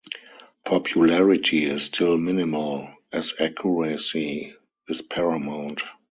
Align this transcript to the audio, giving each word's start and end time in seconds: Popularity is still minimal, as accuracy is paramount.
Popularity 0.65 1.63
is 1.65 1.83
still 1.83 2.17
minimal, 2.17 2.89
as 3.11 3.35
accuracy 3.39 4.51
is 4.89 5.03
paramount. 5.03 5.83